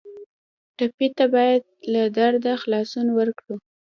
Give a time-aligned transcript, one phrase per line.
[0.77, 1.61] ټپي ته باید
[1.93, 3.55] له درده خلاصون ورکړو.